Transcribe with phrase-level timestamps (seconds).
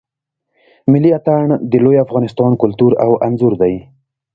[0.91, 3.75] ملی آتڼ د لوی افغانستان کلتور او آنځور دی.